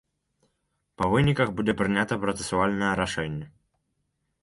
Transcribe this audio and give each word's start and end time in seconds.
Па 1.01 1.09
выніках 1.11 1.53
будзе 1.61 1.77
прынята 1.83 2.19
працэсуальнае 2.25 2.93
рашэнне. 3.05 3.47